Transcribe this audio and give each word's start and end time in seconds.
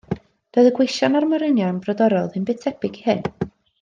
Doedd 0.57 0.69
y 0.69 0.71
gweision 0.77 1.17
a'r 1.19 1.27
morynion 1.33 1.77
brodorol 1.85 2.31
ddim 2.33 2.49
byd 2.49 2.65
tebyg 2.65 2.99
i 3.01 3.05
hyn. 3.11 3.23